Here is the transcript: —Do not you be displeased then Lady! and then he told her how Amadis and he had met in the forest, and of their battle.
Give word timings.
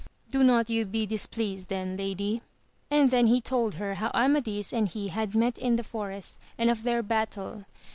—Do 0.31 0.43
not 0.43 0.67
you 0.67 0.85
be 0.87 1.05
displeased 1.05 1.69
then 1.69 1.95
Lady! 1.95 2.41
and 2.89 3.11
then 3.11 3.27
he 3.27 3.39
told 3.39 3.75
her 3.75 3.93
how 3.93 4.09
Amadis 4.15 4.73
and 4.73 4.87
he 4.87 5.09
had 5.09 5.35
met 5.35 5.59
in 5.59 5.75
the 5.75 5.83
forest, 5.83 6.39
and 6.57 6.71
of 6.71 6.81
their 6.81 7.03
battle. 7.03 7.65